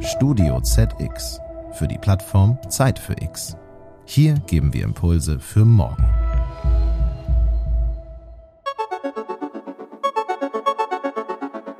Studio 0.00 0.60
ZX 0.60 1.40
für 1.72 1.86
die 1.86 1.98
Plattform 1.98 2.58
Zeit 2.68 2.98
für 2.98 3.14
X. 3.20 3.56
Hier 4.04 4.34
geben 4.46 4.72
wir 4.72 4.84
Impulse 4.84 5.38
für 5.38 5.64
morgen. 5.64 6.04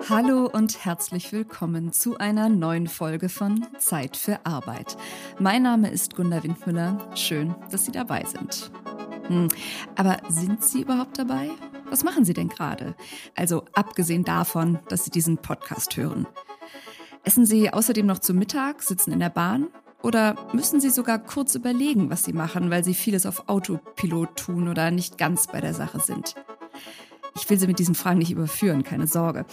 Hallo 0.08 0.48
und 0.52 0.84
herzlich 0.84 1.32
willkommen 1.32 1.92
zu 1.92 2.16
einer 2.18 2.48
neuen 2.48 2.86
Folge 2.86 3.28
von 3.28 3.66
Zeit 3.78 4.16
für 4.16 4.44
Arbeit. 4.44 4.96
Mein 5.38 5.62
Name 5.62 5.90
ist 5.90 6.16
Gunda 6.16 6.42
Windmüller. 6.42 6.98
Schön, 7.14 7.54
dass 7.70 7.84
Sie 7.84 7.92
dabei 7.92 8.24
sind. 8.24 8.70
Hm, 9.26 9.48
aber 9.96 10.16
sind 10.28 10.64
Sie 10.64 10.82
überhaupt 10.82 11.18
dabei? 11.18 11.50
Was 11.90 12.04
machen 12.04 12.24
Sie 12.24 12.34
denn 12.34 12.48
gerade? 12.48 12.94
Also 13.34 13.64
abgesehen 13.74 14.24
davon, 14.24 14.78
dass 14.88 15.04
Sie 15.04 15.10
diesen 15.10 15.38
Podcast 15.38 15.96
hören. 15.96 16.26
Essen 17.28 17.44
Sie 17.44 17.70
außerdem 17.70 18.06
noch 18.06 18.20
zu 18.20 18.32
Mittag, 18.32 18.82
sitzen 18.82 19.12
in 19.12 19.20
der 19.20 19.28
Bahn? 19.28 19.66
Oder 20.02 20.34
müssen 20.54 20.80
Sie 20.80 20.88
sogar 20.88 21.18
kurz 21.18 21.54
überlegen, 21.54 22.08
was 22.08 22.24
Sie 22.24 22.32
machen, 22.32 22.70
weil 22.70 22.82
Sie 22.82 22.94
vieles 22.94 23.26
auf 23.26 23.50
Autopilot 23.50 24.34
tun 24.34 24.66
oder 24.66 24.90
nicht 24.90 25.18
ganz 25.18 25.46
bei 25.46 25.60
der 25.60 25.74
Sache 25.74 26.00
sind? 26.00 26.36
Ich 27.36 27.50
will 27.50 27.58
Sie 27.58 27.66
mit 27.66 27.80
diesen 27.80 27.94
Fragen 27.94 28.18
nicht 28.18 28.30
überführen, 28.30 28.82
keine 28.82 29.06
Sorge. 29.06 29.44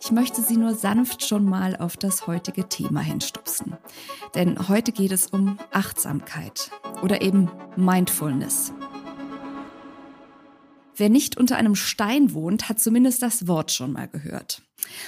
Ich 0.00 0.12
möchte 0.12 0.42
Sie 0.42 0.56
nur 0.56 0.76
sanft 0.76 1.26
schon 1.26 1.44
mal 1.44 1.74
auf 1.74 1.96
das 1.96 2.28
heutige 2.28 2.68
Thema 2.68 3.00
hinstupsen. 3.00 3.76
Denn 4.36 4.68
heute 4.68 4.92
geht 4.92 5.10
es 5.10 5.26
um 5.26 5.58
Achtsamkeit 5.72 6.70
oder 7.02 7.20
eben 7.20 7.50
Mindfulness. 7.74 8.72
Wer 10.94 11.08
nicht 11.08 11.36
unter 11.36 11.56
einem 11.56 11.74
Stein 11.74 12.32
wohnt, 12.32 12.68
hat 12.68 12.78
zumindest 12.78 13.22
das 13.22 13.48
Wort 13.48 13.72
schon 13.72 13.92
mal 13.92 14.06
gehört. 14.06 14.62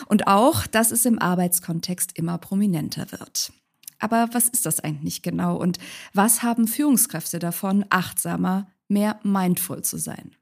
Und 0.06 0.26
auch, 0.26 0.66
dass 0.66 0.90
es 0.90 1.04
im 1.04 1.18
Arbeitskontext 1.18 2.16
immer 2.16 2.38
prominenter 2.38 3.10
wird. 3.12 3.52
Aber 3.98 4.28
was 4.32 4.48
ist 4.48 4.66
das 4.66 4.80
eigentlich 4.80 5.22
genau 5.22 5.56
und 5.56 5.78
was 6.12 6.42
haben 6.42 6.68
Führungskräfte 6.68 7.38
davon, 7.38 7.84
achtsamer, 7.88 8.68
mehr 8.88 9.18
mindful 9.22 9.82
zu 9.82 9.98
sein? 9.98 10.36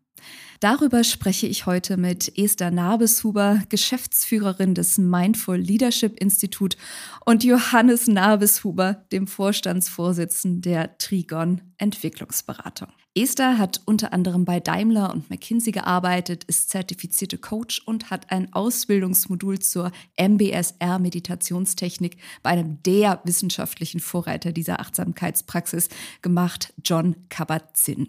Darüber 0.60 1.04
spreche 1.04 1.46
ich 1.46 1.66
heute 1.66 1.96
mit 1.96 2.38
Esther 2.38 2.70
Nabeshuber, 2.70 3.62
Geschäftsführerin 3.68 4.74
des 4.74 4.98
Mindful 4.98 5.56
Leadership 5.56 6.18
Institut 6.20 6.76
und 7.24 7.44
Johannes 7.44 8.06
Nabeshuber, 8.06 9.04
dem 9.12 9.26
Vorstandsvorsitzenden 9.26 10.62
der 10.62 10.98
Trigon 10.98 11.60
Entwicklungsberatung. 11.78 12.88
Esther 13.16 13.58
hat 13.58 13.80
unter 13.84 14.12
anderem 14.12 14.44
bei 14.44 14.58
Daimler 14.58 15.12
und 15.12 15.30
McKinsey 15.30 15.70
gearbeitet, 15.70 16.42
ist 16.44 16.70
zertifizierte 16.70 17.38
Coach 17.38 17.80
und 17.86 18.10
hat 18.10 18.32
ein 18.32 18.52
Ausbildungsmodul 18.52 19.60
zur 19.60 19.92
MBSR 20.16 20.98
Meditationstechnik 20.98 22.16
bei 22.42 22.50
einem 22.50 22.82
der 22.82 23.20
wissenschaftlichen 23.22 24.00
Vorreiter 24.00 24.50
dieser 24.50 24.80
Achtsamkeitspraxis 24.80 25.90
gemacht, 26.22 26.74
John 26.84 27.14
Kabat-Zinn. 27.28 28.08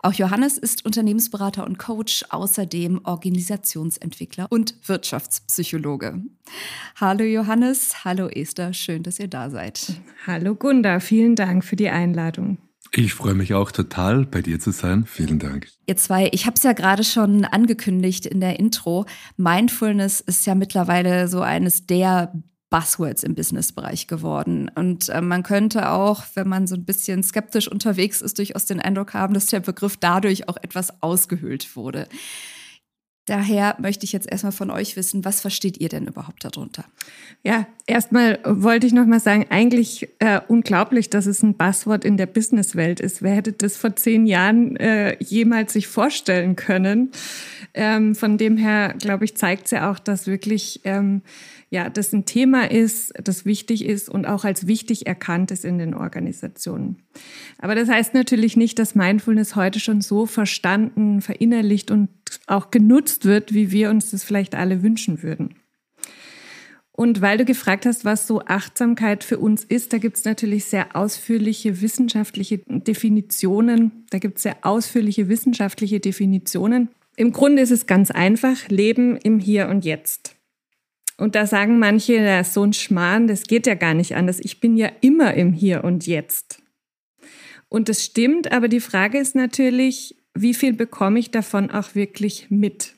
Auch 0.00 0.14
Johannes 0.14 0.58
ist 0.58 0.84
Unternehmensberater 0.84 1.64
und 1.64 1.71
Coach, 1.78 2.24
außerdem 2.30 3.00
Organisationsentwickler 3.04 4.46
und 4.50 4.74
Wirtschaftspsychologe. 4.86 6.22
Hallo 6.96 7.24
Johannes, 7.24 8.04
hallo 8.04 8.28
Esther, 8.28 8.72
schön, 8.72 9.02
dass 9.02 9.18
ihr 9.18 9.28
da 9.28 9.50
seid. 9.50 9.94
Hallo 10.26 10.54
Gunda, 10.54 11.00
vielen 11.00 11.36
Dank 11.36 11.64
für 11.64 11.76
die 11.76 11.88
Einladung. 11.88 12.58
Ich 12.94 13.14
freue 13.14 13.34
mich 13.34 13.54
auch 13.54 13.72
total, 13.72 14.26
bei 14.26 14.42
dir 14.42 14.60
zu 14.60 14.70
sein. 14.70 15.06
Vielen 15.06 15.38
Dank. 15.38 15.66
Ihr 15.86 15.96
zwei, 15.96 16.28
ich 16.32 16.44
habe 16.44 16.56
es 16.56 16.62
ja 16.62 16.74
gerade 16.74 17.04
schon 17.04 17.46
angekündigt 17.46 18.26
in 18.26 18.40
der 18.40 18.60
Intro. 18.60 19.06
Mindfulness 19.38 20.20
ist 20.20 20.44
ja 20.44 20.54
mittlerweile 20.54 21.26
so 21.26 21.40
eines 21.40 21.86
der 21.86 22.34
Buzzwords 22.72 23.22
im 23.22 23.36
Businessbereich 23.36 24.08
geworden. 24.08 24.68
Und 24.74 25.10
äh, 25.10 25.20
man 25.20 25.44
könnte 25.44 25.90
auch, 25.90 26.24
wenn 26.34 26.48
man 26.48 26.66
so 26.66 26.74
ein 26.74 26.84
bisschen 26.84 27.22
skeptisch 27.22 27.68
unterwegs 27.68 28.20
ist, 28.20 28.38
durchaus 28.38 28.64
den 28.64 28.80
Eindruck 28.80 29.14
haben, 29.14 29.34
dass 29.34 29.46
der 29.46 29.60
Begriff 29.60 29.96
dadurch 29.98 30.48
auch 30.48 30.56
etwas 30.56 31.02
ausgehöhlt 31.02 31.76
wurde. 31.76 32.08
Daher 33.32 33.76
möchte 33.80 34.04
ich 34.04 34.12
jetzt 34.12 34.30
erstmal 34.30 34.52
von 34.52 34.70
euch 34.70 34.94
wissen, 34.94 35.24
was 35.24 35.40
versteht 35.40 35.80
ihr 35.80 35.88
denn 35.88 36.06
überhaupt 36.06 36.44
darunter? 36.44 36.84
Ja, 37.42 37.66
erstmal 37.86 38.38
wollte 38.44 38.86
ich 38.86 38.92
nochmal 38.92 39.20
sagen, 39.20 39.46
eigentlich 39.48 40.06
äh, 40.18 40.42
unglaublich, 40.48 41.08
dass 41.08 41.24
es 41.24 41.42
ein 41.42 41.54
Buzzword 41.54 42.04
in 42.04 42.18
der 42.18 42.26
Businesswelt 42.26 43.00
ist. 43.00 43.22
Wer 43.22 43.36
hätte 43.36 43.54
das 43.54 43.78
vor 43.78 43.96
zehn 43.96 44.26
Jahren 44.26 44.76
äh, 44.76 45.16
jemals 45.18 45.72
sich 45.72 45.86
vorstellen 45.86 46.56
können? 46.56 47.10
Ähm, 47.72 48.14
von 48.14 48.36
dem 48.36 48.58
her, 48.58 48.96
glaube 48.98 49.24
ich, 49.24 49.34
zeigt 49.34 49.64
es 49.64 49.70
ja 49.70 49.90
auch, 49.90 49.98
dass 49.98 50.26
wirklich 50.26 50.82
ähm, 50.84 51.22
ja, 51.72 51.88
das 51.88 52.12
ein 52.12 52.26
Thema 52.26 52.70
ist, 52.70 53.14
das 53.24 53.46
wichtig 53.46 53.86
ist 53.86 54.10
und 54.10 54.26
auch 54.26 54.44
als 54.44 54.66
wichtig 54.66 55.06
erkannt 55.06 55.50
ist 55.50 55.64
in 55.64 55.78
den 55.78 55.94
Organisationen. 55.94 56.98
Aber 57.56 57.74
das 57.74 57.88
heißt 57.88 58.12
natürlich 58.12 58.58
nicht, 58.58 58.78
dass 58.78 58.94
Mindfulness 58.94 59.56
heute 59.56 59.80
schon 59.80 60.02
so 60.02 60.26
verstanden, 60.26 61.22
verinnerlicht 61.22 61.90
und 61.90 62.10
auch 62.46 62.70
genutzt 62.70 63.24
wird, 63.24 63.54
wie 63.54 63.70
wir 63.70 63.90
uns 63.90 64.10
das 64.10 64.24
vielleicht 64.24 64.54
alle 64.54 64.82
wünschen 64.82 65.22
würden. 65.22 65.54
Und 66.94 67.22
weil 67.22 67.38
du 67.38 67.44
gefragt 67.44 67.86
hast, 67.86 68.04
was 68.04 68.26
so 68.26 68.42
Achtsamkeit 68.42 69.24
für 69.24 69.38
uns 69.38 69.64
ist, 69.64 69.92
da 69.92 69.98
gibt 69.98 70.18
es 70.18 70.24
natürlich 70.24 70.66
sehr 70.66 70.94
ausführliche 70.94 71.80
wissenschaftliche 71.80 72.58
Definitionen. 72.58 74.04
Da 74.10 74.18
gibt 74.18 74.36
es 74.36 74.42
sehr 74.42 74.58
ausführliche 74.62 75.28
wissenschaftliche 75.28 76.00
Definitionen. 76.00 76.90
Im 77.16 77.32
Grunde 77.32 77.62
ist 77.62 77.70
es 77.70 77.86
ganz 77.86 78.10
einfach, 78.10 78.68
Leben 78.68 79.16
im 79.16 79.38
Hier 79.38 79.68
und 79.68 79.84
Jetzt. 79.84 80.36
Und 81.16 81.34
da 81.34 81.46
sagen 81.46 81.78
manche, 81.78 82.14
ja, 82.14 82.40
ist 82.40 82.54
so 82.54 82.62
ein 82.62 82.72
Schmarrn, 82.72 83.26
das 83.26 83.44
geht 83.44 83.66
ja 83.66 83.74
gar 83.74 83.94
nicht 83.94 84.14
anders. 84.14 84.40
Ich 84.40 84.60
bin 84.60 84.76
ja 84.76 84.90
immer 85.00 85.34
im 85.34 85.52
Hier 85.52 85.84
und 85.84 86.06
Jetzt. 86.06 86.62
Und 87.68 87.88
das 87.88 88.04
stimmt, 88.04 88.52
aber 88.52 88.68
die 88.68 88.80
Frage 88.80 89.18
ist 89.18 89.34
natürlich, 89.34 90.14
wie 90.34 90.54
viel 90.54 90.72
bekomme 90.72 91.18
ich 91.18 91.30
davon 91.30 91.70
auch 91.70 91.94
wirklich 91.94 92.50
mit? 92.50 92.94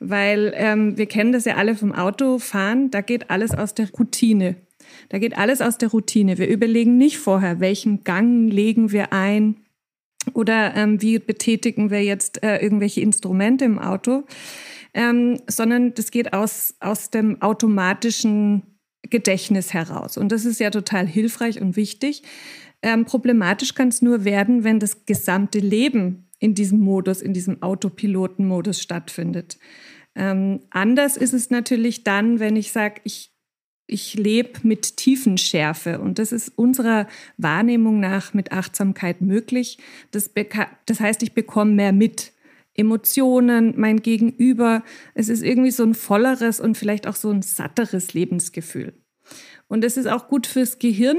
Weil 0.00 0.52
ähm, 0.56 0.96
wir 0.98 1.06
kennen 1.06 1.32
das 1.32 1.44
ja 1.44 1.56
alle 1.56 1.74
vom 1.74 1.92
Autofahren, 1.92 2.90
da 2.90 3.00
geht 3.00 3.30
alles 3.30 3.52
aus 3.52 3.74
der 3.74 3.90
Routine. 3.90 4.56
Da 5.08 5.18
geht 5.18 5.36
alles 5.36 5.60
aus 5.60 5.78
der 5.78 5.88
Routine. 5.90 6.38
Wir 6.38 6.48
überlegen 6.48 6.98
nicht 6.98 7.18
vorher, 7.18 7.60
welchen 7.60 8.04
Gang 8.04 8.52
legen 8.52 8.92
wir 8.92 9.12
ein 9.12 9.56
oder 10.32 10.74
ähm, 10.74 11.02
wie 11.02 11.18
betätigen 11.18 11.90
wir 11.90 12.02
jetzt 12.02 12.42
äh, 12.42 12.58
irgendwelche 12.58 13.00
Instrumente 13.00 13.64
im 13.64 13.78
Auto, 13.78 14.24
ähm, 14.94 15.38
sondern 15.46 15.94
das 15.94 16.10
geht 16.10 16.32
aus, 16.32 16.74
aus 16.80 17.10
dem 17.10 17.42
automatischen 17.42 18.62
Gedächtnis 19.02 19.74
heraus. 19.74 20.16
Und 20.16 20.32
das 20.32 20.44
ist 20.44 20.60
ja 20.60 20.70
total 20.70 21.06
hilfreich 21.06 21.60
und 21.60 21.76
wichtig. 21.76 22.22
Ähm, 22.82 23.04
problematisch 23.04 23.74
kann 23.74 23.88
es 23.88 24.02
nur 24.02 24.24
werden, 24.24 24.64
wenn 24.64 24.78
das 24.78 25.04
gesamte 25.04 25.58
Leben 25.58 26.28
in 26.44 26.54
diesem 26.54 26.80
Modus, 26.80 27.22
in 27.22 27.32
diesem 27.32 27.62
Autopilotenmodus 27.62 28.82
stattfindet. 28.82 29.58
Ähm, 30.14 30.60
anders 30.68 31.16
ist 31.16 31.32
es 31.32 31.48
natürlich 31.48 32.04
dann, 32.04 32.38
wenn 32.38 32.54
ich 32.56 32.70
sage, 32.70 33.00
ich, 33.04 33.32
ich 33.86 34.14
lebe 34.14 34.60
mit 34.62 34.98
Tiefenschärfe 34.98 36.00
und 36.00 36.18
das 36.18 36.32
ist 36.32 36.50
unserer 36.56 37.08
Wahrnehmung 37.38 37.98
nach 37.98 38.34
mit 38.34 38.52
Achtsamkeit 38.52 39.22
möglich. 39.22 39.78
Das, 40.10 40.30
das 40.84 41.00
heißt, 41.00 41.22
ich 41.22 41.32
bekomme 41.32 41.72
mehr 41.72 41.92
mit. 41.92 42.32
Emotionen, 42.76 43.74
mein 43.76 44.02
Gegenüber. 44.02 44.82
Es 45.14 45.28
ist 45.28 45.44
irgendwie 45.44 45.70
so 45.70 45.84
ein 45.84 45.94
volleres 45.94 46.58
und 46.58 46.76
vielleicht 46.76 47.06
auch 47.06 47.14
so 47.14 47.30
ein 47.30 47.40
satteres 47.40 48.14
Lebensgefühl. 48.14 48.94
Und 49.74 49.82
es 49.82 49.96
ist 49.96 50.06
auch 50.06 50.28
gut 50.28 50.46
fürs 50.46 50.78
Gehirn, 50.78 51.16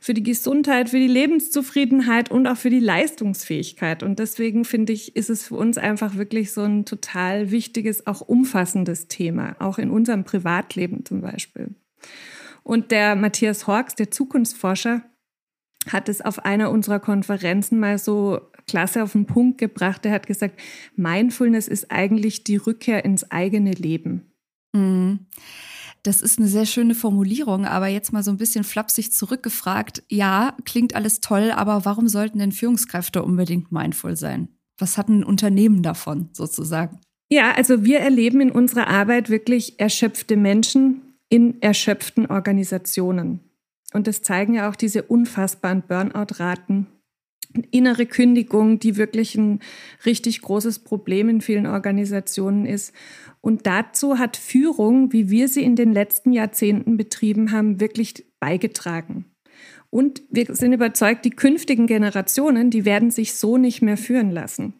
für 0.00 0.12
die 0.12 0.24
Gesundheit, 0.24 0.88
für 0.88 0.98
die 0.98 1.06
Lebenszufriedenheit 1.06 2.32
und 2.32 2.48
auch 2.48 2.56
für 2.56 2.68
die 2.68 2.80
Leistungsfähigkeit. 2.80 4.02
Und 4.02 4.18
deswegen 4.18 4.64
finde 4.64 4.92
ich, 4.92 5.14
ist 5.14 5.30
es 5.30 5.46
für 5.46 5.54
uns 5.54 5.78
einfach 5.78 6.16
wirklich 6.16 6.50
so 6.50 6.62
ein 6.62 6.84
total 6.84 7.52
wichtiges, 7.52 8.08
auch 8.08 8.20
umfassendes 8.20 9.06
Thema, 9.06 9.54
auch 9.60 9.78
in 9.78 9.88
unserem 9.88 10.24
Privatleben 10.24 11.04
zum 11.04 11.20
Beispiel. 11.20 11.76
Und 12.64 12.90
der 12.90 13.14
Matthias 13.14 13.68
Horks, 13.68 13.94
der 13.94 14.10
Zukunftsforscher, 14.10 15.02
hat 15.86 16.08
es 16.08 16.22
auf 16.22 16.44
einer 16.44 16.72
unserer 16.72 16.98
Konferenzen 16.98 17.78
mal 17.78 17.98
so 17.98 18.40
klasse 18.66 19.04
auf 19.04 19.12
den 19.12 19.26
Punkt 19.26 19.58
gebracht. 19.58 20.04
Er 20.04 20.10
hat 20.10 20.26
gesagt, 20.26 20.60
Mindfulness 20.96 21.68
ist 21.68 21.92
eigentlich 21.92 22.42
die 22.42 22.56
Rückkehr 22.56 23.04
ins 23.04 23.30
eigene 23.30 23.70
Leben. 23.70 24.32
Mhm. 24.72 25.20
Das 26.04 26.20
ist 26.20 26.38
eine 26.38 26.48
sehr 26.48 26.66
schöne 26.66 26.96
Formulierung, 26.96 27.64
aber 27.64 27.86
jetzt 27.86 28.12
mal 28.12 28.24
so 28.24 28.32
ein 28.32 28.36
bisschen 28.36 28.64
flapsig 28.64 29.12
zurückgefragt. 29.12 30.02
Ja, 30.08 30.56
klingt 30.64 30.96
alles 30.96 31.20
toll, 31.20 31.52
aber 31.52 31.84
warum 31.84 32.08
sollten 32.08 32.40
denn 32.40 32.50
Führungskräfte 32.50 33.22
unbedingt 33.22 33.70
mindful 33.70 34.16
sein? 34.16 34.48
Was 34.78 34.98
hat 34.98 35.08
ein 35.08 35.22
Unternehmen 35.22 35.82
davon 35.82 36.28
sozusagen? 36.32 36.98
Ja, 37.30 37.52
also 37.52 37.84
wir 37.84 38.00
erleben 38.00 38.40
in 38.40 38.50
unserer 38.50 38.88
Arbeit 38.88 39.30
wirklich 39.30 39.78
erschöpfte 39.78 40.36
Menschen 40.36 41.02
in 41.28 41.62
erschöpften 41.62 42.26
Organisationen. 42.26 43.40
Und 43.94 44.06
das 44.06 44.22
zeigen 44.22 44.54
ja 44.54 44.68
auch 44.68 44.76
diese 44.76 45.02
unfassbaren 45.04 45.82
Burnout-Raten. 45.82 46.88
Innere 47.70 48.06
Kündigung, 48.06 48.78
die 48.80 48.96
wirklich 48.96 49.34
ein 49.36 49.60
richtig 50.04 50.42
großes 50.42 50.80
Problem 50.80 51.28
in 51.28 51.40
vielen 51.40 51.66
Organisationen 51.66 52.66
ist. 52.66 52.92
Und 53.42 53.66
dazu 53.66 54.18
hat 54.18 54.38
Führung, 54.38 55.12
wie 55.12 55.28
wir 55.28 55.48
sie 55.48 55.62
in 55.62 55.76
den 55.76 55.92
letzten 55.92 56.32
Jahrzehnten 56.32 56.96
betrieben 56.96 57.50
haben, 57.52 57.80
wirklich 57.80 58.24
beigetragen. 58.40 59.26
Und 59.90 60.22
wir 60.30 60.54
sind 60.54 60.72
überzeugt, 60.72 61.24
die 61.24 61.30
künftigen 61.30 61.86
Generationen, 61.86 62.70
die 62.70 62.86
werden 62.86 63.10
sich 63.10 63.34
so 63.34 63.58
nicht 63.58 63.82
mehr 63.82 63.98
führen 63.98 64.30
lassen. 64.30 64.74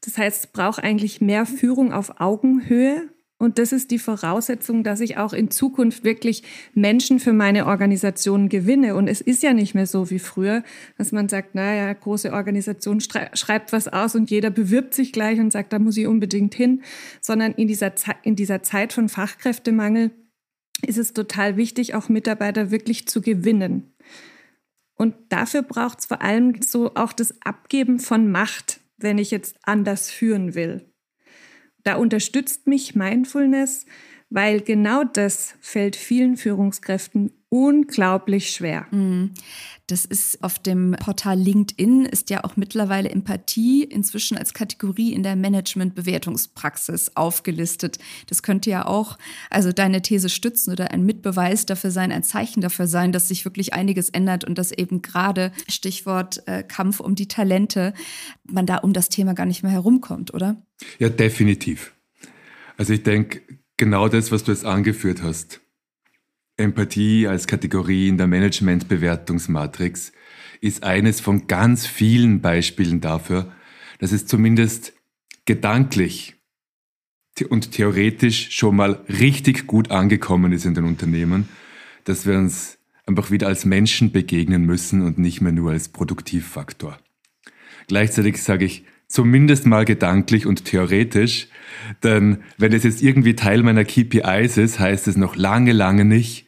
Das 0.00 0.16
heißt, 0.18 0.44
es 0.44 0.50
braucht 0.50 0.82
eigentlich 0.82 1.20
mehr 1.20 1.46
Führung 1.46 1.92
auf 1.92 2.20
Augenhöhe 2.20 3.10
und 3.38 3.58
das 3.58 3.70
ist 3.70 3.92
die 3.92 4.00
Voraussetzung, 4.00 4.82
dass 4.82 4.98
ich 4.98 5.16
auch 5.16 5.32
in 5.32 5.50
Zukunft 5.52 6.02
wirklich 6.02 6.42
Menschen 6.74 7.20
für 7.20 7.32
meine 7.32 7.66
Organisation 7.66 8.48
gewinne. 8.48 8.96
Und 8.96 9.06
es 9.06 9.20
ist 9.20 9.44
ja 9.44 9.52
nicht 9.52 9.76
mehr 9.76 9.86
so 9.86 10.10
wie 10.10 10.18
früher, 10.18 10.64
dass 10.96 11.12
man 11.12 11.28
sagt, 11.28 11.54
naja, 11.54 11.92
große 11.92 12.32
Organisation 12.32 13.00
schreibt 13.00 13.72
was 13.72 13.86
aus 13.86 14.16
und 14.16 14.28
jeder 14.30 14.50
bewirbt 14.50 14.92
sich 14.92 15.12
gleich 15.12 15.38
und 15.38 15.52
sagt, 15.52 15.72
da 15.72 15.78
muss 15.78 15.96
ich 15.96 16.08
unbedingt 16.08 16.52
hin. 16.54 16.82
Sondern 17.20 17.52
in 17.52 17.68
dieser, 17.68 17.94
Ze 17.94 18.12
in 18.24 18.34
dieser 18.34 18.64
Zeit 18.64 18.92
von 18.92 19.08
Fachkräftemangel 19.08 20.10
ist 20.84 20.98
es 20.98 21.12
total 21.12 21.56
wichtig, 21.56 21.94
auch 21.94 22.08
Mitarbeiter 22.08 22.72
wirklich 22.72 23.06
zu 23.06 23.20
gewinnen. 23.20 23.94
Und 24.94 25.14
dafür 25.28 25.62
braucht 25.62 26.00
es 26.00 26.06
vor 26.06 26.22
allem 26.22 26.60
so 26.60 26.96
auch 26.96 27.12
das 27.12 27.40
Abgeben 27.42 28.00
von 28.00 28.32
Macht, 28.32 28.80
wenn 28.96 29.18
ich 29.18 29.30
jetzt 29.30 29.56
anders 29.62 30.10
führen 30.10 30.56
will. 30.56 30.87
Da 31.84 31.96
unterstützt 31.96 32.66
mich 32.66 32.94
Mindfulness, 32.94 33.86
weil 34.30 34.60
genau 34.60 35.04
das 35.04 35.54
fällt 35.60 35.96
vielen 35.96 36.36
Führungskräften 36.36 37.32
unglaublich 37.48 38.50
schwer. 38.50 38.86
Mhm. 38.90 39.32
Das 39.88 40.04
ist 40.04 40.44
auf 40.44 40.58
dem 40.58 40.94
Portal 41.00 41.38
LinkedIn 41.38 42.04
ist 42.04 42.28
ja 42.28 42.44
auch 42.44 42.56
mittlerweile 42.56 43.08
Empathie 43.08 43.84
inzwischen 43.84 44.36
als 44.36 44.52
Kategorie 44.52 45.14
in 45.14 45.22
der 45.22 45.34
Management-Bewertungspraxis 45.34 47.12
aufgelistet. 47.16 47.98
Das 48.26 48.42
könnte 48.42 48.68
ja 48.68 48.86
auch 48.86 49.16
also 49.48 49.72
deine 49.72 50.02
These 50.02 50.28
stützen 50.28 50.72
oder 50.72 50.90
ein 50.90 51.06
Mitbeweis 51.06 51.64
dafür 51.64 51.90
sein, 51.90 52.12
ein 52.12 52.22
Zeichen 52.22 52.60
dafür 52.60 52.86
sein, 52.86 53.12
dass 53.12 53.28
sich 53.28 53.46
wirklich 53.46 53.72
einiges 53.72 54.10
ändert 54.10 54.44
und 54.44 54.58
dass 54.58 54.72
eben 54.72 55.00
gerade 55.00 55.52
Stichwort 55.68 56.46
äh, 56.46 56.62
Kampf 56.62 57.00
um 57.00 57.14
die 57.14 57.28
Talente 57.28 57.94
man 58.44 58.66
da 58.66 58.76
um 58.76 58.92
das 58.92 59.08
Thema 59.08 59.32
gar 59.32 59.46
nicht 59.46 59.62
mehr 59.62 59.72
herumkommt, 59.72 60.34
oder? 60.34 60.62
Ja, 60.98 61.08
definitiv. 61.08 61.94
Also 62.76 62.92
ich 62.92 63.04
denke, 63.04 63.40
genau 63.78 64.08
das, 64.08 64.30
was 64.32 64.44
du 64.44 64.52
jetzt 64.52 64.66
angeführt 64.66 65.22
hast, 65.22 65.62
Empathie 66.58 67.28
als 67.28 67.46
Kategorie 67.46 68.08
in 68.08 68.18
der 68.18 68.26
Management-Bewertungsmatrix 68.26 70.12
ist 70.60 70.82
eines 70.82 71.20
von 71.20 71.46
ganz 71.46 71.86
vielen 71.86 72.40
Beispielen 72.40 73.00
dafür, 73.00 73.52
dass 74.00 74.12
es 74.12 74.26
zumindest 74.26 74.92
gedanklich 75.44 76.34
und 77.48 77.70
theoretisch 77.70 78.50
schon 78.50 78.74
mal 78.74 79.04
richtig 79.08 79.68
gut 79.68 79.92
angekommen 79.92 80.52
ist 80.52 80.66
in 80.66 80.74
den 80.74 80.84
Unternehmen, 80.84 81.48
dass 82.02 82.26
wir 82.26 82.36
uns 82.36 82.78
einfach 83.06 83.30
wieder 83.30 83.46
als 83.46 83.64
Menschen 83.64 84.10
begegnen 84.10 84.64
müssen 84.64 85.02
und 85.02 85.18
nicht 85.18 85.40
mehr 85.40 85.52
nur 85.52 85.70
als 85.70 85.88
Produktivfaktor. 85.88 86.98
Gleichzeitig 87.86 88.42
sage 88.42 88.64
ich, 88.64 88.84
zumindest 89.06 89.64
mal 89.64 89.84
gedanklich 89.84 90.44
und 90.44 90.64
theoretisch, 90.64 91.46
denn 92.02 92.42
wenn 92.58 92.72
es 92.72 92.82
jetzt 92.82 93.00
irgendwie 93.00 93.36
Teil 93.36 93.62
meiner 93.62 93.84
KPIs 93.84 94.56
ist, 94.56 94.80
heißt 94.80 95.06
es 95.06 95.16
noch 95.16 95.36
lange, 95.36 95.72
lange 95.72 96.04
nicht, 96.04 96.47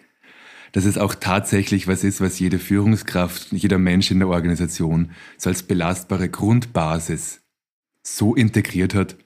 dass 0.73 0.85
es 0.85 0.99
auch 0.99 1.15
tatsächlich 1.15 1.87
was 1.89 2.05
ist, 2.05 2.21
was 2.21 2.39
jede 2.39 2.59
Führungskraft, 2.59 3.53
jeder 3.53 3.79
Mensch 3.79 4.11
in 4.11 4.19
der 4.19 4.29
Organisation 4.29 5.11
so 5.37 5.51
als 5.51 5.63
belastbare 5.63 6.29
Grundbasis 6.29 7.41
so 8.03 8.35
integriert 8.35 8.95
hat, 8.95 9.17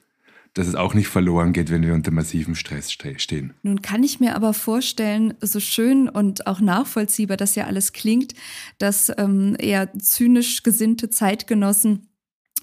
dass 0.55 0.67
es 0.67 0.75
auch 0.75 0.93
nicht 0.93 1.07
verloren 1.07 1.51
geht, 1.51 1.69
wenn 1.69 1.83
wir 1.83 1.93
unter 1.93 2.11
massivem 2.11 2.55
Stress 2.55 2.91
stehen. 2.91 3.53
Nun 3.61 3.81
kann 3.81 4.03
ich 4.03 4.21
mir 4.21 4.35
aber 4.35 4.53
vorstellen, 4.53 5.33
so 5.41 5.59
schön 5.59 6.07
und 6.07 6.47
auch 6.47 6.61
nachvollziehbar 6.61 7.35
das 7.35 7.55
ja 7.55 7.65
alles 7.65 7.91
klingt, 7.91 8.33
dass 8.77 9.11
ähm, 9.17 9.55
eher 9.59 9.93
zynisch 9.99 10.63
gesinnte 10.63 11.09
Zeitgenossen 11.09 12.07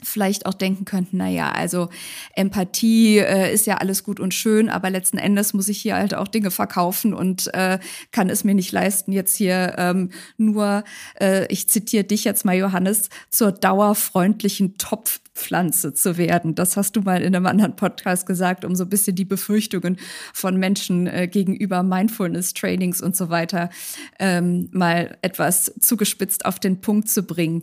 vielleicht 0.03 0.47
auch 0.47 0.55
denken 0.55 0.85
könnten, 0.85 1.19
na 1.19 1.29
ja, 1.29 1.53
also 1.53 1.89
Empathie 2.35 3.19
äh, 3.19 3.53
ist 3.53 3.67
ja 3.67 3.77
alles 3.79 4.05
gut 4.05 4.21
und 4.21 4.35
schön, 4.35 4.69
aber 4.69 4.91
letzten 4.91 5.19
Endes 5.19 5.53
muss 5.53 5.69
ich 5.69 5.79
hier 5.81 5.97
halt 5.97 6.15
auch 6.15 6.29
Dinge 6.29 6.51
verkaufen 6.51 7.15
und 7.15 7.53
äh, 7.55 7.79
kann 8.11 8.31
es 8.31 8.45
mir 8.45 8.55
nicht 8.55 8.73
leisten, 8.73 9.13
jetzt 9.13 9.37
hier 9.37 9.75
ähm, 9.79 10.11
nur, 10.37 10.85
äh, 11.21 11.47
ich 11.47 11.69
zitiere 11.69 12.05
dich 12.05 12.25
jetzt 12.25 12.45
mal, 12.45 12.57
Johannes, 12.57 13.09
zur 13.31 13.53
dauerfreundlichen 13.53 14.77
Topfpflanze 14.79 15.95
zu 15.95 16.17
werden. 16.17 16.55
Das 16.55 16.77
hast 16.77 16.97
du 16.97 17.03
mal 17.03 17.23
in 17.23 17.35
einem 17.35 17.47
anderen 17.47 17.77
Podcast 17.77 18.27
gesagt, 18.27 18.65
um 18.65 18.75
so 18.75 18.85
ein 18.85 18.91
bisschen 18.91 19.17
die 19.17 19.25
Befürchtungen 19.25 19.99
von 20.33 20.57
Menschen 20.57 21.07
äh, 21.07 21.29
gegenüber 21.29 21.83
Mindfulness-Trainings 21.83 23.01
und 23.01 23.17
so 23.17 23.31
weiter 23.31 23.71
ähm, 24.19 24.69
mal 24.73 25.17
etwas 25.23 25.73
zugespitzt 25.81 26.45
auf 26.45 26.59
den 26.59 26.81
Punkt 26.81 27.09
zu 27.09 27.23
bringen. 27.23 27.63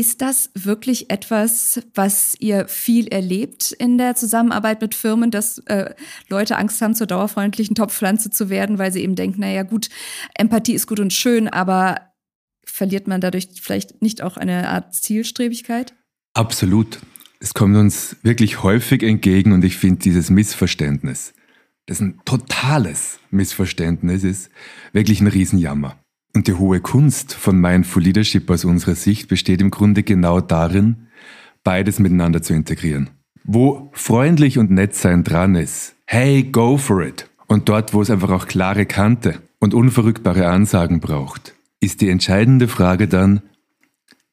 Ist 0.00 0.22
das 0.22 0.48
wirklich 0.54 1.10
etwas, 1.10 1.82
was 1.94 2.34
ihr 2.38 2.68
viel 2.68 3.08
erlebt 3.08 3.72
in 3.72 3.98
der 3.98 4.16
Zusammenarbeit 4.16 4.80
mit 4.80 4.94
Firmen, 4.94 5.30
dass 5.30 5.58
äh, 5.66 5.94
Leute 6.30 6.56
Angst 6.56 6.80
haben, 6.80 6.94
zur 6.94 7.06
dauerfreundlichen 7.06 7.74
Topfpflanze 7.74 8.30
zu 8.30 8.48
werden, 8.48 8.78
weil 8.78 8.94
sie 8.94 9.02
eben 9.02 9.14
denken, 9.14 9.42
naja 9.42 9.62
gut, 9.62 9.90
Empathie 10.34 10.72
ist 10.72 10.86
gut 10.86 11.00
und 11.00 11.12
schön, 11.12 11.48
aber 11.48 12.00
verliert 12.64 13.08
man 13.08 13.20
dadurch 13.20 13.48
vielleicht 13.60 14.00
nicht 14.00 14.22
auch 14.22 14.38
eine 14.38 14.70
Art 14.70 14.94
Zielstrebigkeit? 14.94 15.92
Absolut. 16.32 17.00
Es 17.38 17.52
kommt 17.52 17.76
uns 17.76 18.16
wirklich 18.22 18.62
häufig 18.62 19.02
entgegen 19.02 19.52
und 19.52 19.62
ich 19.66 19.76
finde 19.76 20.00
dieses 20.00 20.30
Missverständnis, 20.30 21.34
das 21.84 22.00
ein 22.00 22.18
totales 22.24 23.18
Missverständnis 23.30 24.24
ist, 24.24 24.50
wirklich 24.94 25.20
ein 25.20 25.26
Riesenjammer. 25.26 25.99
Und 26.34 26.46
die 26.46 26.54
hohe 26.54 26.80
Kunst 26.80 27.34
von 27.34 27.60
Mindful 27.60 28.02
Leadership 28.02 28.48
aus 28.50 28.64
unserer 28.64 28.94
Sicht 28.94 29.28
besteht 29.28 29.60
im 29.60 29.70
Grunde 29.70 30.02
genau 30.02 30.40
darin, 30.40 31.08
beides 31.64 31.98
miteinander 31.98 32.40
zu 32.42 32.54
integrieren. 32.54 33.10
Wo 33.44 33.90
freundlich 33.92 34.58
und 34.58 34.70
nett 34.70 34.94
sein 34.94 35.24
dran 35.24 35.54
ist, 35.54 35.96
hey, 36.06 36.44
go 36.44 36.76
for 36.76 37.02
it. 37.02 37.28
Und 37.46 37.68
dort, 37.68 37.94
wo 37.94 38.02
es 38.02 38.10
einfach 38.10 38.30
auch 38.30 38.46
klare 38.46 38.86
Kante 38.86 39.40
und 39.58 39.74
unverrückbare 39.74 40.48
Ansagen 40.48 41.00
braucht, 41.00 41.54
ist 41.80 42.00
die 42.00 42.10
entscheidende 42.10 42.68
Frage 42.68 43.08
dann, 43.08 43.42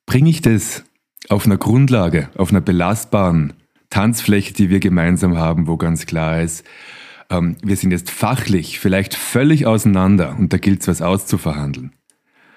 bringe 0.05 0.29
ich 0.29 0.41
das 0.41 0.83
auf 1.29 1.45
einer 1.45 1.57
Grundlage, 1.57 2.29
auf 2.35 2.51
einer 2.51 2.61
belastbaren 2.61 3.53
Tanzfläche, 3.89 4.53
die 4.53 4.69
wir 4.69 4.79
gemeinsam 4.79 5.37
haben, 5.37 5.67
wo 5.67 5.77
ganz 5.77 6.05
klar 6.05 6.41
ist, 6.41 6.63
ähm, 7.29 7.57
wir 7.61 7.75
sind 7.75 7.91
jetzt 7.91 8.09
fachlich 8.09 8.79
vielleicht 8.79 9.13
völlig 9.15 9.65
auseinander 9.65 10.37
und 10.37 10.53
da 10.53 10.57
gilt 10.57 10.81
es 10.81 10.87
was 10.87 11.01
auszuverhandeln. 11.01 11.93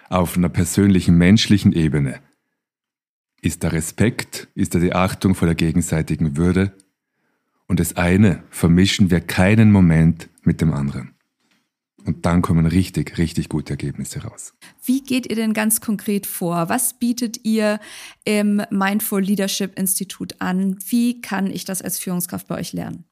Auf 0.09 0.37
einer 0.37 0.49
persönlichen, 0.49 1.17
menschlichen 1.17 1.73
Ebene. 1.73 2.21
Ist 3.43 3.65
da 3.65 3.69
Respekt, 3.69 4.49
ist 4.55 4.75
da 4.75 4.79
die 4.79 4.93
Achtung 4.93 5.35
vor 5.35 5.47
der 5.47 5.55
gegenseitigen 5.55 6.37
Würde 6.37 6.73
und 7.67 7.81
das 7.81 7.97
eine 7.97 8.43
vermischen 8.51 9.11
wir 9.11 9.21
keinen 9.21 9.73
Moment 9.73 10.29
mit 10.43 10.61
dem 10.61 10.73
anderen. 10.73 11.15
Und 12.05 12.25
dann 12.27 12.43
kommen 12.43 12.67
richtig, 12.67 13.19
richtig 13.19 13.49
gute 13.49 13.75
Ergebnisse 13.75 14.23
raus. 14.23 14.55
Wie 14.85 15.03
geht 15.03 15.29
ihr 15.29 15.37
denn 15.37 15.53
ganz 15.53 15.81
konkret 15.81 16.27
vor? 16.27 16.69
Was 16.69 16.99
bietet 16.99 17.45
ihr 17.45 17.79
im 18.25 18.63
Mindful 18.71 19.23
Leadership 19.23 19.79
Institut 19.79 20.35
an? 20.41 20.79
Wie 20.89 21.21
kann 21.21 21.47
ich 21.47 21.65
das 21.65 21.83
als 21.83 21.99
Führungskraft 21.99 22.49
bei 22.49 22.57
euch 22.57 22.73
lernen? 22.73 23.05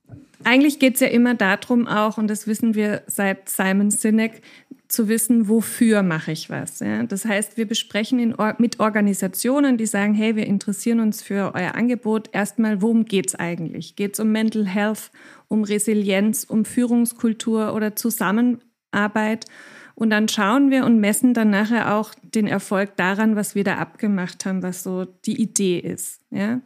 Eigentlich 0.45 0.79
geht 0.79 0.95
es 0.95 1.01
ja 1.01 1.09
immer 1.09 1.35
darum 1.35 1.87
auch, 1.87 2.19
und 2.19 2.29
das 2.29 2.47
wissen 2.47 2.75
wir 2.75 3.03
seit 3.07 3.49
Simon 3.49 3.91
Sinek, 3.91 4.43
zu 4.89 5.09
wissen, 5.09 5.49
wofür 5.49 6.03
mache 6.03 6.33
ich 6.33 6.49
was. 6.49 6.81
Ja? 6.81 7.03
Das 7.03 7.27
heißt, 7.27 7.59
wir 7.59 7.69
besprechen 7.69 8.19
in, 8.19 8.35
mit 8.57 8.81
Organisationen, 8.81 9.77
die 9.77 9.87
sagen, 9.87 10.15
hey, 10.15 10.35
wir 10.35 10.47
interessieren 10.47 11.01
uns 11.01 11.23
für 11.23 11.53
euer 11.55 11.75
Angebot. 11.75 12.31
Erstmal, 12.33 12.81
worum 12.81 13.05
geht 13.05 13.29
es 13.29 13.35
eigentlich? 13.35 13.97
Geht 13.97 14.15
es 14.15 14.21
um 14.21 14.33
Mental 14.33 14.67
Health, 14.67 15.11
um 15.49 15.63
Resilienz, 15.63 16.45
um 16.45 16.65
Führungskultur 16.65 17.75
oder 17.75 17.97
Zusammenarbeit? 17.97 19.45
Und 19.95 20.11
dann 20.11 20.29
schauen 20.29 20.71
wir 20.71 20.87
und 20.87 21.01
messen 21.01 21.35
dann 21.35 21.51
nachher 21.51 21.95
auch 21.95 22.15
den 22.23 22.47
Erfolg 22.47 22.97
daran, 22.97 23.37
was 23.37 23.55
wir 23.55 23.65
da 23.65 23.77
abgemacht 23.77 24.47
haben, 24.47 24.63
was 24.63 24.83
so 24.83 25.05
die 25.05 25.41
Idee 25.43 25.81
ist. 25.81 26.23
Ja? 26.31 26.61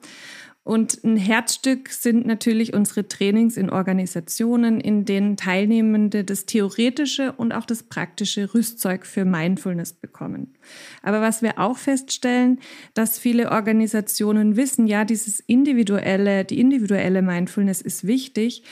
Und 0.64 1.02
ein 1.02 1.16
Herzstück 1.16 1.88
sind 1.88 2.24
natürlich 2.24 2.72
unsere 2.72 3.08
Trainings 3.08 3.56
in 3.56 3.68
Organisationen, 3.68 4.80
in 4.80 5.04
denen 5.04 5.36
Teilnehmende 5.36 6.22
das 6.22 6.46
theoretische 6.46 7.32
und 7.32 7.50
auch 7.52 7.66
das 7.66 7.82
praktische 7.82 8.54
Rüstzeug 8.54 9.04
für 9.04 9.24
Mindfulness 9.24 9.92
bekommen. 9.92 10.54
Aber 11.02 11.20
was 11.20 11.42
wir 11.42 11.58
auch 11.58 11.78
feststellen, 11.78 12.60
dass 12.94 13.18
viele 13.18 13.50
Organisationen 13.50 14.56
wissen, 14.56 14.86
ja, 14.86 15.04
dieses 15.04 15.40
individuelle, 15.40 16.44
die 16.44 16.60
individuelle 16.60 17.22
Mindfulness 17.22 17.80
ist 17.80 18.06
wichtig. 18.06 18.62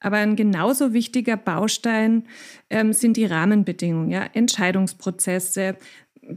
Aber 0.00 0.18
ein 0.18 0.36
genauso 0.36 0.92
wichtiger 0.92 1.36
Baustein 1.36 2.24
ähm, 2.70 2.92
sind 2.92 3.16
die 3.16 3.24
Rahmenbedingungen, 3.24 4.10
ja, 4.10 4.24
Entscheidungsprozesse, 4.34 5.76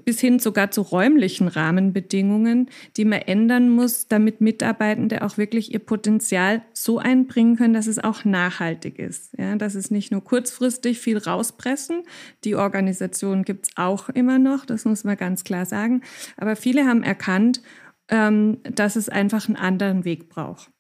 bis 0.06 0.20
hin 0.20 0.40
sogar 0.40 0.72
zu 0.72 0.82
räumlichen 0.82 1.48
Rahmenbedingungen, 1.48 2.70
die 2.98 3.06
man 3.06 3.22
ändern 3.22 3.70
muss, 3.70 4.08
damit 4.08 4.42
Mitarbeitende 4.42 5.24
auch 5.24 5.38
wirklich 5.38 5.74
ihr 5.74 5.80
Potenzial 5.80 6.64
so 6.74 7.00
einbringen 7.00 7.56
können, 7.56 7.74
dass 7.74 7.88
es 7.88 8.00
auch 8.00 8.26
nachhaltig 8.26 9.00
ist. 9.00 9.38
Ja, 9.38 9.56
dass 9.56 9.76
es 9.76 9.92
nicht 9.92 10.12
nur 10.12 10.24
kurzfristig 10.24 11.00
viel 11.00 11.18
rauspressen. 11.18 12.04
Die 12.44 12.56
Organisation 12.56 13.44
gibt's 13.44 13.70
auch 13.76 14.10
immer 14.10 14.40
noch, 14.40 14.66
das 14.66 14.86
muss 14.86 15.04
man 15.04 15.18
ganz 15.18 15.44
klar 15.44 15.66
sagen. 15.66 16.02
Aber 16.38 16.56
viele 16.56 16.86
haben 16.86 17.04
erkannt, 17.04 17.62
ähm, 18.10 18.58
dass 18.64 18.96
es 18.96 19.10
einfach 19.10 19.48
einen 19.48 19.58
anderen 19.58 20.06
Weg 20.06 20.30
braucht. 20.30 20.72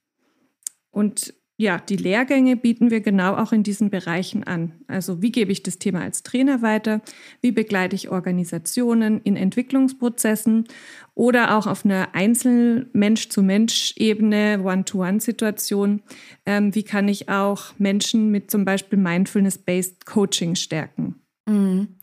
Und 0.91 1.33
ja, 1.61 1.77
die 1.77 1.97
Lehrgänge 1.97 2.55
bieten 2.55 2.89
wir 2.89 3.01
genau 3.01 3.35
auch 3.35 3.51
in 3.51 3.63
diesen 3.63 3.89
Bereichen 3.89 4.45
an. 4.45 4.71
Also 4.87 5.21
wie 5.21 5.33
gebe 5.33 5.51
ich 5.51 5.61
das 5.61 5.77
Thema 5.77 5.99
als 5.99 6.23
Trainer 6.23 6.61
weiter? 6.61 7.01
Wie 7.41 7.51
begleite 7.51 7.97
ich 7.97 8.07
Organisationen 8.07 9.19
in 9.23 9.35
Entwicklungsprozessen 9.35 10.69
oder 11.15 11.57
auch 11.57 11.67
auf 11.67 11.83
einer 11.83 12.15
Einzel-Mensch-zu-Mensch-Ebene, 12.15 14.61
One-to-One-Situation? 14.63 16.01
Ähm, 16.45 16.73
wie 16.75 16.83
kann 16.83 17.09
ich 17.09 17.27
auch 17.27 17.73
Menschen 17.77 18.31
mit 18.31 18.49
zum 18.49 18.63
Beispiel 18.63 18.97
Mindfulness-Based 18.97 20.05
Coaching 20.05 20.55
stärken? 20.55 21.15
Mhm. 21.45 21.98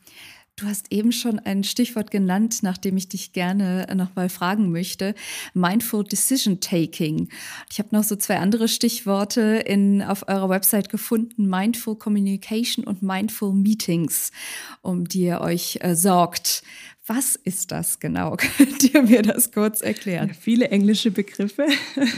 Du 0.59 0.65
hast 0.67 0.91
eben 0.91 1.13
schon 1.13 1.39
ein 1.39 1.65
Stichwort 1.65 2.11
genannt, 2.11 2.63
nach 2.63 2.79
dem 2.79 2.97
ich 2.97 3.11
dich 3.11 3.35
gerne 3.35 3.87
nochmal 3.95 4.31
fragen 4.31 4.73
möchte. 4.73 5.15
Mindful 5.53 6.03
Decision 6.03 6.61
Taking. 6.61 7.29
Ich 7.71 7.79
habe 7.79 7.91
noch 7.95 8.05
so 8.05 8.17
zwei 8.17 8.39
andere 8.39 8.67
Stichworte 8.67 9.43
in, 9.67 10.01
auf 10.03 10.27
eurer 10.29 10.49
Website 10.49 10.89
gefunden. 10.89 11.51
Mindful 11.51 11.97
Communication 11.97 12.87
und 12.87 13.03
Mindful 13.03 13.53
Meetings, 13.53 14.33
um 14.81 15.07
die 15.07 15.25
ihr 15.25 15.43
euch 15.43 15.81
äh, 15.83 15.95
sorgt. 15.95 16.63
Was 17.07 17.37
ist 17.37 17.71
das 17.71 18.01
genau? 18.01 18.37
Könnt 18.57 18.83
ihr 18.95 19.03
mir 19.03 19.21
das 19.21 19.53
kurz 19.53 19.83
erklären? 19.83 20.29
Ja, 20.29 20.35
viele 20.35 20.69
englische 20.71 21.11
Begriffe. 21.11 21.67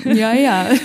Ja, 0.04 0.32
ja. 0.32 0.70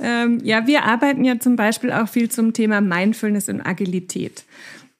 ähm, 0.00 0.40
ja, 0.42 0.66
wir 0.66 0.84
arbeiten 0.84 1.24
ja 1.24 1.38
zum 1.38 1.56
Beispiel 1.56 1.92
auch 1.92 2.08
viel 2.08 2.30
zum 2.30 2.52
Thema 2.52 2.80
Mindfulness 2.80 3.48
und 3.48 3.60
Agilität. 3.60 4.44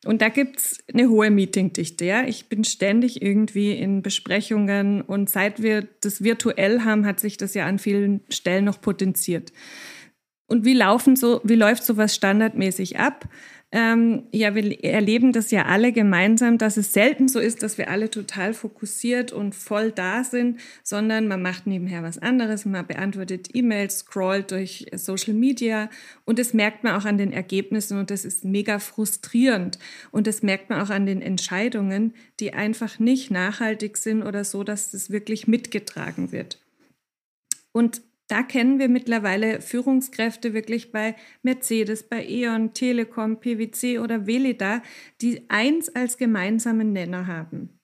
Und 0.05 0.23
da 0.23 0.29
gibt's 0.29 0.79
eine 0.93 1.09
hohe 1.09 1.31
Meetingdichte. 1.31 2.05
Ja? 2.05 2.25
Ich 2.25 2.49
bin 2.49 2.65
ständig 2.65 3.23
irgendwie 3.23 3.73
in 3.73 4.03
Besprechungen 4.03 5.03
und 5.03 5.29
seit 5.29 5.63
wir 5.63 5.89
das 6.01 6.23
virtuell 6.23 6.83
haben, 6.83 7.05
hat 7.07 7.19
sich 7.19 7.37
das 7.37 7.55
ja 7.55 7.67
an 7.67 7.79
vielen 7.79 8.21
Stellen 8.29 8.65
noch 8.65 8.81
potenziert. 8.81 9.53
Und 10.47 10.65
wie 10.65 10.75
laufen 10.75 11.17
so, 11.17 11.41
wie 11.43 11.57
läuft 11.57 11.85
sowas 11.85 12.15
standardmäßig 12.15 12.99
ab? 12.99 13.29
Ähm, 13.73 14.29
ja, 14.31 14.55
wir 14.55 14.85
erleben 14.85 15.33
das 15.33 15.51
ja 15.51 15.65
alle 15.65 15.91
gemeinsam, 15.91 16.57
dass 16.57 16.77
es 16.77 16.93
selten 16.93 17.27
so 17.27 17.41
ist, 17.41 17.65
dass 17.65 17.79
wir 17.79 17.91
alle 17.91 18.11
total 18.11 18.55
fokussiert 18.55 19.33
und 19.33 19.57
voll 19.57 19.91
da 19.91 20.23
sind, 20.23 20.61
sondern 20.85 21.27
man 21.27 21.43
macht 21.43 21.67
nebenher 21.67 22.05
was 22.05 22.19
anderes, 22.19 22.65
man 22.65 22.87
beantwortet 22.87 23.49
E-Mails, 23.55 23.99
scrollt 23.99 24.53
durch 24.53 24.87
Social 24.95 25.35
Media 25.35 25.91
und 26.25 26.39
das 26.39 26.55
merkt 26.55 26.85
man 26.85 26.95
auch 26.95 27.05
an 27.05 27.19
den 27.19 27.33
Ergebnissen 27.33 27.99
und 27.99 28.11
das 28.11 28.25
ist 28.25 28.45
mega 28.45 28.79
frustrierend 28.79 29.81
und 30.13 30.29
das 30.29 30.43
merkt 30.43 30.71
man 30.71 30.81
auch 30.81 30.91
an 30.91 31.05
den 31.05 31.21
Entscheidungen, 31.21 32.15
die 32.39 32.55
einfach 32.55 33.01
nicht 33.01 33.33
nachhaltig 33.33 33.97
sind 33.97 34.23
oder 34.23 34.45
so, 34.45 34.63
dass 34.63 34.93
das 34.93 35.11
wirklich 35.11 35.49
mitgetragen 35.49 36.31
wird. 36.31 36.61
Und 37.73 38.01
da 38.29 38.43
kennen 38.43 38.79
wir 38.79 38.89
mittlerweile 38.89 39.61
Führungskräfte 39.61 40.53
wirklich 40.53 40.91
bei 40.91 41.15
Mercedes, 41.43 42.03
bei 42.03 42.27
E.ON, 42.27 42.75
Telekom, 42.75 43.39
PwC 43.39 44.01
oder 44.01 44.27
Velida, 44.27 44.83
die 45.21 45.49
eins 45.49 45.89
als 45.95 46.19
gemeinsamen 46.19 46.93
Nenner 46.93 47.27
haben. 47.27 47.79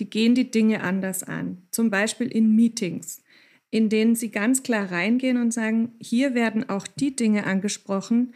Die 0.00 0.10
gehen 0.10 0.34
die 0.34 0.50
Dinge 0.50 0.82
anders 0.82 1.22
an. 1.22 1.62
Zum 1.70 1.90
Beispiel 1.90 2.28
in 2.28 2.54
Meetings, 2.54 3.22
in 3.70 3.88
denen 3.88 4.14
sie 4.14 4.30
ganz 4.30 4.62
klar 4.62 4.90
reingehen 4.90 5.40
und 5.40 5.52
sagen, 5.52 5.92
hier 6.00 6.34
werden 6.34 6.68
auch 6.68 6.86
die 6.86 7.14
Dinge 7.14 7.44
angesprochen, 7.46 8.34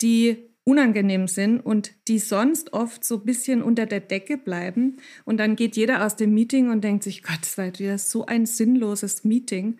die 0.00 0.48
unangenehm 0.64 1.26
sind 1.26 1.60
und 1.60 1.92
die 2.06 2.18
sonst 2.18 2.72
oft 2.72 3.04
so 3.04 3.16
ein 3.16 3.24
bisschen 3.24 3.62
unter 3.62 3.86
der 3.86 4.00
Decke 4.00 4.36
bleiben. 4.38 4.98
Und 5.24 5.38
dann 5.38 5.56
geht 5.56 5.76
jeder 5.76 6.06
aus 6.06 6.16
dem 6.16 6.34
Meeting 6.34 6.70
und 6.70 6.84
denkt 6.84 7.02
sich, 7.02 7.22
Gott, 7.22 7.38
das 7.40 7.58
war 7.58 7.78
wieder 7.78 7.98
so 7.98 8.26
ein 8.26 8.46
sinnloses 8.46 9.24
Meeting. 9.24 9.78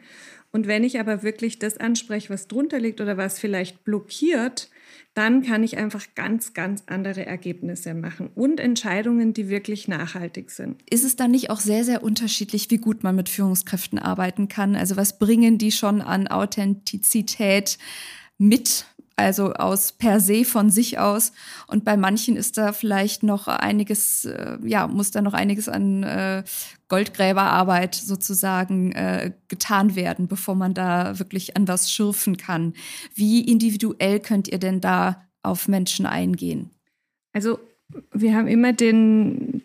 Und 0.53 0.67
wenn 0.67 0.85
ich 0.85 1.01
aber 1.01 1.23
wirklich 1.23 1.59
das 1.59 1.79
anspreche, 1.79 2.31
was 2.31 2.47
drunter 2.47 2.79
liegt 2.79 3.01
oder 3.01 3.17
was 3.17 3.39
vielleicht 3.39 3.85
blockiert, 3.85 4.71
dann 5.15 5.43
kann 5.43 5.63
ich 5.63 5.77
einfach 5.77 6.07
ganz, 6.15 6.53
ganz 6.55 6.85
andere 6.87 7.27
Ergebnisse 7.27 7.95
machen 7.95 8.31
und 8.35 8.61
Entscheidungen, 8.61 9.35
die 9.35 9.49
wirklich 9.49 9.89
nachhaltig 9.89 10.51
sind. 10.51 10.83
Ist 10.89 11.05
es 11.05 11.17
dann 11.17 11.31
nicht 11.31 11.51
auch 11.51 11.61
sehr, 11.61 11.85
sehr 11.85 12.03
unterschiedlich, 12.03 12.71
wie 12.71 12.79
gut 12.79 13.03
man 13.03 13.17
mit 13.17 13.29
Führungskräften 13.29 13.99
arbeiten 13.99 14.49
kann? 14.49 14.77
Also 14.77 14.97
was 14.97 15.19
bringen 15.19 15.59
die 15.59 15.73
schon 15.73 16.01
an 16.01 16.29
Authentizität 16.29 17.79
mit? 18.39 18.87
Also 19.23 19.53
aus 19.55 19.93
per 19.93 20.21
se 20.21 20.45
von 20.45 20.71
sich 20.71 20.99
aus. 20.99 21.33
Und 21.67 21.85
bei 21.85 21.97
manchen 21.97 22.37
ist 22.37 22.59
da 22.59 22.73
vielleicht 22.73 23.23
noch 23.23 23.49
einiges, 23.49 24.25
äh, 24.25 24.59
ja, 24.65 24.87
muss 24.87 25.11
da 25.11 25.23
noch 25.23 25.35
einiges 25.35 25.69
an 25.69 26.03
äh, 26.03 26.45
Goldgräberarbeit 26.89 27.95
sozusagen 27.95 28.93
äh, 28.93 29.33
getan 29.49 29.95
werden, 29.95 30.29
bevor 30.29 30.55
man 30.55 30.75
da 30.75 31.19
wirklich 31.19 31.57
an 31.57 31.67
was 31.69 31.91
schürfen 31.91 32.37
kann. 32.37 32.75
Wie 33.15 33.41
individuell 33.41 34.21
könnt 34.21 34.49
ihr 34.49 34.59
denn 34.59 34.81
da 34.81 35.25
auf 35.43 35.69
Menschen 35.69 36.07
eingehen? 36.07 36.71
Also 37.33 37.59
wir 38.13 38.35
haben 38.35 38.49
immer 38.49 38.73
den, 38.73 39.63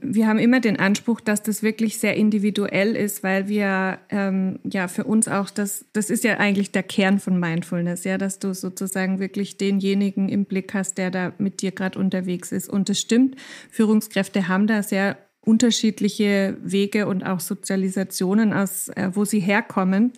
wir 0.00 0.28
haben 0.28 0.38
immer 0.38 0.60
den 0.60 0.78
Anspruch, 0.78 1.20
dass 1.20 1.42
das 1.42 1.62
wirklich 1.62 1.98
sehr 1.98 2.16
individuell 2.16 2.94
ist, 2.94 3.22
weil 3.22 3.48
wir 3.48 3.98
ähm, 4.10 4.60
ja 4.64 4.86
für 4.86 5.04
uns 5.04 5.28
auch 5.28 5.50
das, 5.50 5.86
das 5.92 6.10
ist 6.10 6.24
ja 6.24 6.38
eigentlich 6.38 6.70
der 6.70 6.82
Kern 6.82 7.18
von 7.18 7.38
Mindfulness, 7.38 8.04
ja, 8.04 8.18
dass 8.18 8.38
du 8.38 8.54
sozusagen 8.54 9.18
wirklich 9.18 9.56
denjenigen 9.56 10.28
im 10.28 10.44
Blick 10.44 10.74
hast, 10.74 10.98
der 10.98 11.10
da 11.10 11.32
mit 11.38 11.62
dir 11.62 11.72
gerade 11.72 11.98
unterwegs 11.98 12.52
ist. 12.52 12.68
Und 12.68 12.88
das 12.88 13.00
stimmt, 13.00 13.36
Führungskräfte 13.70 14.48
haben 14.48 14.66
da 14.66 14.82
sehr 14.82 15.16
unterschiedliche 15.40 16.56
Wege 16.62 17.06
und 17.06 17.24
auch 17.24 17.40
Sozialisationen, 17.40 18.52
aus 18.52 18.88
äh, 18.90 19.10
wo 19.12 19.24
sie 19.24 19.40
herkommen. 19.40 20.12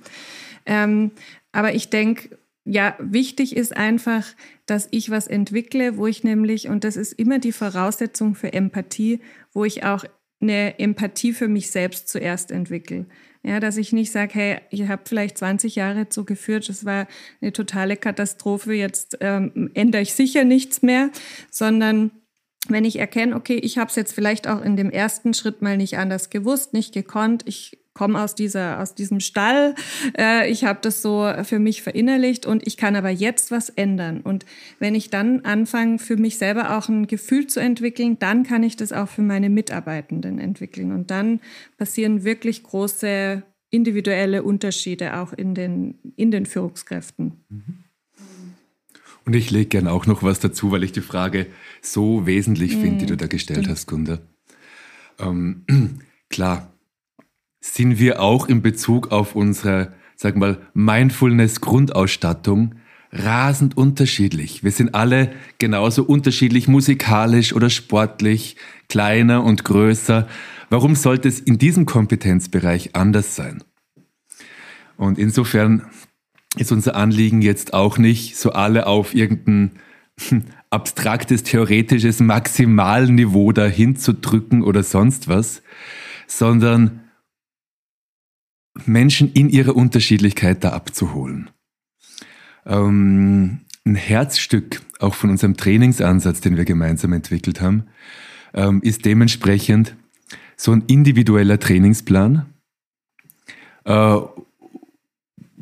Ähm, 0.66 1.12
aber 1.52 1.74
ich 1.74 1.88
denke, 1.88 2.36
ja, 2.64 2.96
wichtig 2.98 3.56
ist 3.56 3.76
einfach, 3.76 4.26
dass 4.66 4.88
ich 4.90 5.10
was 5.10 5.26
entwickle, 5.26 5.98
wo 5.98 6.06
ich 6.06 6.24
nämlich, 6.24 6.68
und 6.68 6.84
das 6.84 6.96
ist 6.96 7.12
immer 7.12 7.38
die 7.38 7.52
Voraussetzung 7.52 8.34
für 8.34 8.52
Empathie, 8.52 9.20
wo 9.52 9.64
ich 9.64 9.84
auch 9.84 10.04
eine 10.40 10.78
Empathie 10.78 11.32
für 11.32 11.48
mich 11.48 11.70
selbst 11.70 12.08
zuerst 12.08 12.50
entwickle. 12.50 13.06
Ja, 13.42 13.60
dass 13.60 13.76
ich 13.76 13.92
nicht 13.92 14.10
sage, 14.10 14.34
hey, 14.34 14.58
ich 14.70 14.88
habe 14.88 15.02
vielleicht 15.04 15.36
20 15.36 15.76
Jahre 15.76 16.06
so 16.08 16.24
geführt, 16.24 16.68
das 16.70 16.86
war 16.86 17.06
eine 17.42 17.52
totale 17.52 17.98
Katastrophe, 17.98 18.72
jetzt 18.72 19.18
ähm, 19.20 19.70
ändere 19.74 20.00
ich 20.00 20.14
sicher 20.14 20.44
nichts 20.44 20.80
mehr, 20.80 21.10
sondern 21.50 22.10
wenn 22.68 22.84
ich 22.84 22.98
erkenne, 22.98 23.36
okay, 23.36 23.56
ich 23.56 23.78
habe 23.78 23.90
es 23.90 23.96
jetzt 23.96 24.12
vielleicht 24.12 24.48
auch 24.48 24.62
in 24.62 24.76
dem 24.76 24.90
ersten 24.90 25.34
Schritt 25.34 25.62
mal 25.62 25.76
nicht 25.76 25.98
anders 25.98 26.30
gewusst, 26.30 26.72
nicht 26.72 26.94
gekonnt, 26.94 27.42
ich 27.46 27.78
komme 27.94 28.20
aus 28.20 28.34
dieser 28.34 28.80
aus 28.80 28.94
diesem 28.94 29.20
Stall, 29.20 29.74
äh, 30.18 30.50
ich 30.50 30.64
habe 30.64 30.80
das 30.82 31.00
so 31.00 31.32
für 31.44 31.60
mich 31.60 31.82
verinnerlicht 31.82 32.44
und 32.44 32.66
ich 32.66 32.76
kann 32.76 32.96
aber 32.96 33.10
jetzt 33.10 33.50
was 33.50 33.70
ändern. 33.70 34.20
Und 34.20 34.44
wenn 34.80 34.94
ich 34.94 35.10
dann 35.10 35.40
anfange, 35.42 35.98
für 35.98 36.16
mich 36.16 36.36
selber 36.36 36.76
auch 36.76 36.88
ein 36.88 37.06
Gefühl 37.06 37.46
zu 37.46 37.60
entwickeln, 37.60 38.18
dann 38.18 38.42
kann 38.42 38.64
ich 38.64 38.76
das 38.76 38.92
auch 38.92 39.08
für 39.08 39.22
meine 39.22 39.48
Mitarbeitenden 39.48 40.38
entwickeln. 40.38 40.92
Und 40.92 41.10
dann 41.10 41.40
passieren 41.78 42.24
wirklich 42.24 42.64
große 42.64 43.42
individuelle 43.70 44.42
Unterschiede 44.42 45.16
auch 45.16 45.32
in 45.32 45.54
den 45.54 45.98
in 46.16 46.30
den 46.30 46.46
Führungskräften. 46.46 47.44
Und 49.26 49.34
ich 49.34 49.50
lege 49.50 49.66
gerne 49.66 49.92
auch 49.92 50.06
noch 50.06 50.22
was 50.22 50.40
dazu, 50.40 50.70
weil 50.70 50.84
ich 50.84 50.92
die 50.92 51.00
Frage 51.00 51.46
so 51.80 52.26
wesentlich 52.26 52.76
finde, 52.76 52.98
die 52.98 53.06
du 53.06 53.16
da 53.16 53.26
gestellt 53.26 53.68
hast, 53.68 53.86
Gunda. 53.86 54.18
Ähm, 55.18 55.64
klar, 56.30 56.72
sind 57.60 57.98
wir 57.98 58.20
auch 58.20 58.46
in 58.46 58.60
Bezug 58.60 59.12
auf 59.12 59.34
unsere, 59.34 59.94
sag 60.16 60.36
mal, 60.36 60.58
Mindfulness-Grundausstattung 60.74 62.74
rasend 63.10 63.76
unterschiedlich. 63.76 64.64
Wir 64.64 64.72
sind 64.72 64.94
alle 64.94 65.32
genauso 65.58 66.04
unterschiedlich 66.04 66.68
musikalisch 66.68 67.54
oder 67.54 67.70
sportlich, 67.70 68.56
kleiner 68.88 69.44
und 69.44 69.64
größer. 69.64 70.28
Warum 70.68 70.96
sollte 70.96 71.28
es 71.28 71.40
in 71.40 71.56
diesem 71.56 71.86
Kompetenzbereich 71.86 72.94
anders 72.94 73.36
sein? 73.36 73.64
Und 74.96 75.18
insofern 75.18 75.86
ist 76.56 76.72
unser 76.72 76.96
Anliegen 76.96 77.42
jetzt 77.42 77.74
auch 77.74 77.98
nicht, 77.98 78.36
so 78.36 78.52
alle 78.52 78.86
auf 78.86 79.14
irgendein 79.14 79.72
abstraktes, 80.70 81.42
theoretisches 81.42 82.20
Maximalniveau 82.20 83.52
dahin 83.52 83.96
zu 83.96 84.12
drücken 84.12 84.62
oder 84.62 84.82
sonst 84.82 85.28
was, 85.28 85.62
sondern 86.26 87.00
Menschen 88.86 89.32
in 89.32 89.48
ihrer 89.48 89.76
Unterschiedlichkeit 89.76 90.64
da 90.64 90.70
abzuholen. 90.70 91.50
Ähm, 92.66 93.60
ein 93.84 93.94
Herzstück 93.94 94.80
auch 94.98 95.14
von 95.14 95.30
unserem 95.30 95.56
Trainingsansatz, 95.56 96.40
den 96.40 96.56
wir 96.56 96.64
gemeinsam 96.64 97.12
entwickelt 97.12 97.60
haben, 97.60 97.84
ähm, 98.54 98.80
ist 98.82 99.04
dementsprechend 99.04 99.96
so 100.56 100.72
ein 100.72 100.84
individueller 100.86 101.58
Trainingsplan, 101.58 102.46
äh, 103.84 104.16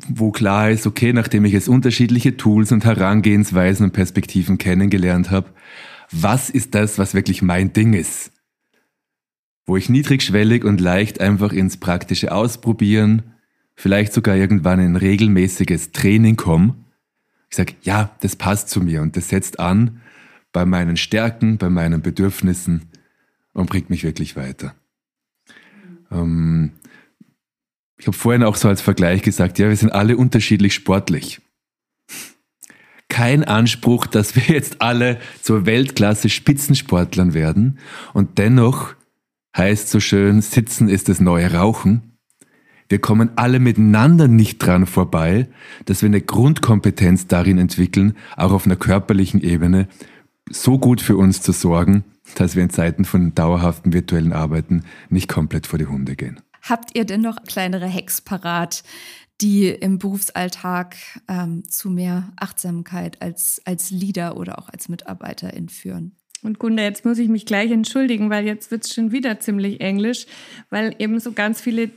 wo 0.07 0.31
klar 0.31 0.69
ist, 0.71 0.87
okay, 0.87 1.13
nachdem 1.13 1.45
ich 1.45 1.53
jetzt 1.53 1.69
unterschiedliche 1.69 2.37
Tools 2.37 2.71
und 2.71 2.85
Herangehensweisen 2.85 3.85
und 3.85 3.91
Perspektiven 3.91 4.57
kennengelernt 4.57 5.31
habe, 5.31 5.49
was 6.11 6.49
ist 6.49 6.75
das, 6.75 6.97
was 6.97 7.13
wirklich 7.13 7.41
mein 7.41 7.73
Ding 7.73 7.93
ist? 7.93 8.31
Wo 9.65 9.77
ich 9.77 9.89
niedrigschwellig 9.89 10.63
und 10.63 10.81
leicht 10.81 11.21
einfach 11.21 11.53
ins 11.53 11.77
praktische 11.77 12.31
Ausprobieren, 12.31 13.23
vielleicht 13.75 14.13
sogar 14.13 14.35
irgendwann 14.35 14.79
in 14.79 14.95
regelmäßiges 14.95 15.91
Training 15.91 16.35
komme. 16.35 16.75
Ich 17.49 17.55
sage, 17.55 17.73
ja, 17.81 18.15
das 18.21 18.35
passt 18.35 18.69
zu 18.69 18.81
mir 18.81 19.01
und 19.01 19.15
das 19.15 19.29
setzt 19.29 19.59
an 19.59 20.01
bei 20.51 20.65
meinen 20.65 20.97
Stärken, 20.97 21.57
bei 21.57 21.69
meinen 21.69 22.01
Bedürfnissen 22.01 22.89
und 23.53 23.69
bringt 23.69 23.89
mich 23.89 24.03
wirklich 24.03 24.35
weiter. 24.35 24.75
Ähm, 26.11 26.71
ich 28.03 28.07
habe 28.07 28.17
vorhin 28.17 28.43
auch 28.43 28.57
so 28.57 28.67
als 28.67 28.81
Vergleich 28.81 29.21
gesagt, 29.21 29.59
ja, 29.59 29.69
wir 29.69 29.77
sind 29.77 29.93
alle 29.93 30.17
unterschiedlich 30.17 30.73
sportlich. 30.73 31.39
Kein 33.07 33.45
Anspruch, 33.45 34.07
dass 34.07 34.35
wir 34.35 34.43
jetzt 34.53 34.81
alle 34.81 35.21
zur 35.41 35.65
Weltklasse 35.65 36.27
Spitzensportlern 36.27 37.33
werden 37.33 37.79
und 38.13 38.39
dennoch 38.39 38.95
heißt 39.55 39.89
so 39.89 40.01
schön, 40.01 40.41
sitzen 40.41 40.89
ist 40.89 41.07
das 41.07 41.21
neue 41.21 41.53
Rauchen. 41.53 42.17
Wir 42.89 42.99
kommen 42.99 43.29
alle 43.37 43.61
miteinander 43.61 44.27
nicht 44.27 44.57
dran 44.57 44.85
vorbei, 44.85 45.47
dass 45.85 46.01
wir 46.01 46.07
eine 46.07 46.19
Grundkompetenz 46.19 47.27
darin 47.27 47.57
entwickeln, 47.57 48.17
auch 48.35 48.51
auf 48.51 48.65
einer 48.65 48.75
körperlichen 48.75 49.39
Ebene 49.39 49.87
so 50.51 50.77
gut 50.77 50.99
für 50.99 51.15
uns 51.15 51.41
zu 51.41 51.53
sorgen, 51.53 52.03
dass 52.35 52.57
wir 52.57 52.63
in 52.63 52.69
Zeiten 52.69 53.05
von 53.05 53.33
dauerhaften 53.33 53.93
virtuellen 53.93 54.33
Arbeiten 54.33 54.83
nicht 55.07 55.29
komplett 55.29 55.67
vor 55.67 55.79
die 55.79 55.85
Hunde 55.85 56.17
gehen. 56.17 56.41
Habt 56.63 56.95
ihr 56.97 57.05
denn 57.05 57.21
noch 57.21 57.43
kleinere 57.43 57.91
Hacks 57.91 58.21
parat, 58.21 58.83
die 59.41 59.67
im 59.67 59.99
Berufsalltag 59.99 60.95
ähm, 61.27 61.67
zu 61.67 61.89
mehr 61.89 62.31
Achtsamkeit 62.37 63.21
als, 63.21 63.61
als 63.65 63.91
Leader 63.91 64.37
oder 64.37 64.57
auch 64.59 64.69
als 64.69 64.87
Mitarbeiter 64.87 65.53
entführen? 65.53 66.15
Und 66.41 66.59
Gunda, 66.59 66.83
jetzt 66.83 67.05
muss 67.05 67.19
ich 67.19 67.29
mich 67.29 67.45
gleich 67.45 67.71
entschuldigen, 67.71 68.29
weil 68.29 68.45
jetzt 68.45 68.71
wird 68.71 68.85
es 68.85 68.93
schon 68.93 69.11
wieder 69.11 69.39
ziemlich 69.39 69.81
englisch, 69.81 70.25
weil 70.69 70.95
eben 70.99 71.19
so 71.19 71.31
ganz 71.31 71.61
viele 71.61 71.89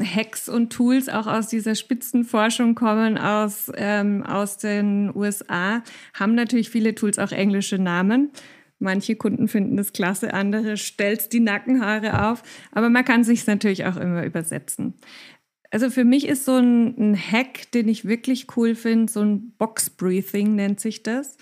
Hacks 0.00 0.48
und 0.48 0.70
Tools 0.70 1.08
auch 1.08 1.26
aus 1.26 1.48
dieser 1.48 1.74
Spitzenforschung 1.74 2.74
kommen, 2.74 3.18
aus, 3.18 3.70
ähm, 3.76 4.22
aus 4.24 4.58
den 4.58 5.14
USA, 5.14 5.82
haben 6.14 6.34
natürlich 6.34 6.70
viele 6.70 6.94
Tools 6.94 7.18
auch 7.18 7.32
englische 7.32 7.78
Namen. 7.78 8.30
Manche 8.78 9.16
Kunden 9.16 9.48
finden 9.48 9.76
das 9.76 9.92
klasse, 9.92 10.32
andere 10.34 10.76
stellt 10.76 11.32
die 11.32 11.40
Nackenhaare 11.40 12.28
auf. 12.28 12.42
Aber 12.70 12.90
man 12.90 13.04
kann 13.04 13.24
sich 13.24 13.46
natürlich 13.46 13.86
auch 13.86 13.96
immer 13.96 14.24
übersetzen. 14.24 14.94
Also 15.70 15.90
für 15.90 16.04
mich 16.04 16.26
ist 16.26 16.44
so 16.44 16.56
ein, 16.56 16.96
ein 16.96 17.16
Hack, 17.16 17.70
den 17.72 17.88
ich 17.88 18.06
wirklich 18.06 18.46
cool 18.56 18.74
finde, 18.74 19.12
so 19.12 19.20
ein 19.20 19.52
Box 19.58 19.90
Breathing 19.90 20.54
nennt 20.54 20.80
sich 20.80 21.02
das. 21.02 21.36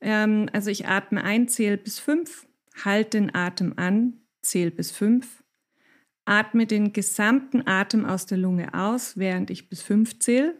Ähm, 0.00 0.48
also 0.52 0.70
ich 0.70 0.88
atme 0.88 1.22
ein, 1.22 1.48
zähle 1.48 1.76
bis 1.76 1.98
fünf, 1.98 2.46
halte 2.84 3.18
den 3.18 3.34
Atem 3.34 3.74
an, 3.76 4.14
zähle 4.42 4.70
bis 4.70 4.90
fünf, 4.90 5.44
atme 6.24 6.66
den 6.66 6.92
gesamten 6.92 7.66
Atem 7.66 8.04
aus 8.04 8.26
der 8.26 8.38
Lunge 8.38 8.74
aus, 8.74 9.16
während 9.16 9.50
ich 9.50 9.68
bis 9.68 9.82
fünf 9.82 10.18
zähle, 10.18 10.54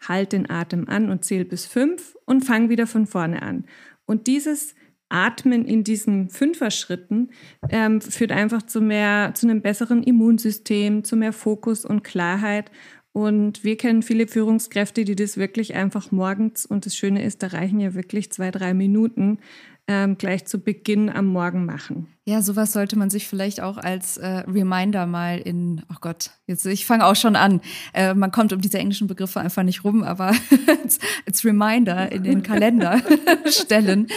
halte 0.00 0.36
den 0.36 0.50
Atem 0.50 0.88
an 0.88 1.10
und 1.10 1.24
zähle 1.24 1.44
bis 1.44 1.66
fünf 1.66 2.16
und 2.26 2.44
fange 2.44 2.68
wieder 2.68 2.86
von 2.86 3.06
vorne 3.06 3.42
an. 3.42 3.64
Und 4.04 4.26
dieses 4.26 4.74
Atmen 5.08 5.64
in 5.64 5.84
diesen 5.84 6.28
Fünfer-Schritten 6.28 7.30
ähm, 7.70 8.00
führt 8.00 8.32
einfach 8.32 8.62
zu 8.62 8.80
mehr, 8.80 9.32
zu 9.34 9.46
einem 9.46 9.62
besseren 9.62 10.02
Immunsystem, 10.02 11.04
zu 11.04 11.16
mehr 11.16 11.32
Fokus 11.32 11.84
und 11.84 12.04
Klarheit. 12.04 12.70
Und 13.12 13.64
wir 13.64 13.76
kennen 13.76 14.02
viele 14.02 14.28
Führungskräfte, 14.28 15.04
die 15.04 15.16
das 15.16 15.36
wirklich 15.36 15.74
einfach 15.74 16.12
morgens, 16.12 16.66
und 16.66 16.86
das 16.86 16.94
Schöne 16.94 17.24
ist, 17.24 17.42
da 17.42 17.48
reichen 17.48 17.80
ja 17.80 17.94
wirklich 17.94 18.30
zwei, 18.30 18.50
drei 18.50 18.74
Minuten, 18.74 19.38
ähm, 19.88 20.18
gleich 20.18 20.44
zu 20.44 20.58
Beginn 20.58 21.08
am 21.08 21.26
Morgen 21.26 21.64
machen. 21.64 22.08
Ja, 22.28 22.42
sowas 22.42 22.72
sollte 22.74 22.98
man 22.98 23.08
sich 23.08 23.26
vielleicht 23.26 23.62
auch 23.62 23.78
als 23.78 24.18
äh, 24.18 24.26
Reminder 24.46 25.06
mal 25.06 25.38
in, 25.38 25.80
oh 25.90 25.96
Gott, 25.98 26.32
jetzt 26.46 26.66
ich 26.66 26.84
fange 26.84 27.06
auch 27.06 27.16
schon 27.16 27.36
an. 27.36 27.62
Äh, 27.94 28.12
man 28.12 28.30
kommt 28.30 28.52
um 28.52 28.60
diese 28.60 28.78
englischen 28.78 29.06
Begriffe 29.06 29.40
einfach 29.40 29.62
nicht 29.62 29.82
rum, 29.82 30.02
aber 30.02 30.34
als, 30.84 30.98
als 31.26 31.42
Reminder 31.46 32.12
in 32.12 32.24
den 32.24 32.42
Kalender 32.42 33.00
stellen, 33.46 34.08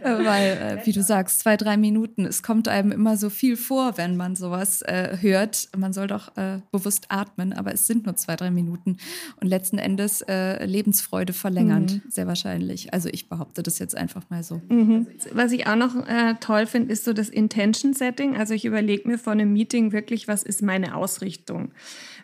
äh, 0.00 0.10
weil 0.24 0.78
äh, 0.78 0.86
wie 0.86 0.92
du 0.92 1.02
sagst, 1.02 1.40
zwei 1.40 1.56
drei 1.56 1.76
Minuten. 1.76 2.24
Es 2.24 2.44
kommt 2.44 2.68
einem 2.68 2.92
immer 2.92 3.16
so 3.16 3.30
viel 3.30 3.56
vor, 3.56 3.98
wenn 3.98 4.16
man 4.16 4.36
sowas 4.36 4.82
äh, 4.82 5.16
hört. 5.20 5.68
Man 5.76 5.92
soll 5.92 6.06
doch 6.06 6.36
äh, 6.36 6.60
bewusst 6.70 7.06
atmen, 7.08 7.52
aber 7.52 7.74
es 7.74 7.88
sind 7.88 8.06
nur 8.06 8.14
zwei 8.14 8.36
drei 8.36 8.52
Minuten 8.52 8.98
und 9.40 9.48
letzten 9.48 9.78
Endes 9.78 10.24
Lebensfreude 10.26 11.32
verlängernd, 11.32 11.94
mhm. 11.94 12.10
sehr 12.10 12.26
wahrscheinlich. 12.26 12.92
Also 12.92 13.08
ich 13.08 13.28
behaupte 13.28 13.62
das 13.62 13.78
jetzt 13.78 13.96
einfach 13.96 14.22
mal 14.30 14.42
so. 14.42 14.60
Mhm. 14.68 15.06
Was 15.32 15.50
ich 15.52 15.66
auch 15.66 15.76
noch 15.76 15.94
toll 16.40 16.66
finde, 16.66 16.92
ist 16.92 17.04
so 17.04 17.12
das 17.12 17.28
Inter 17.28 17.55
Intention 17.56 17.94
Setting. 17.94 18.36
Also 18.36 18.52
ich 18.52 18.66
überlege 18.66 19.08
mir 19.08 19.18
vor 19.18 19.32
einem 19.32 19.52
Meeting 19.52 19.92
wirklich, 19.92 20.28
was 20.28 20.42
ist 20.42 20.60
meine 20.60 20.94
Ausrichtung 20.94 21.72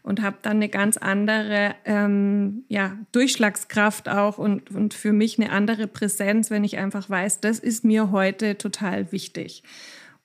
und 0.03 0.21
habe 0.21 0.37
dann 0.43 0.57
eine 0.57 0.69
ganz 0.69 0.99
andere 0.99 1.75
ähm, 1.87 2.65
ja, 2.69 2.99
Durchschlagskraft 3.13 4.11
auch 4.11 4.37
und, 4.37 4.71
und 4.73 4.93
für 4.93 5.13
mich 5.13 5.39
eine 5.39 5.51
andere 5.51 5.87
Präsenz, 5.87 6.51
wenn 6.51 6.65
ich 6.65 6.77
einfach 6.77 7.09
weiß, 7.09 7.41
das 7.41 7.59
ist 7.59 7.83
mir 7.83 8.11
heute 8.11 8.59
total 8.59 9.11
wichtig. 9.11 9.63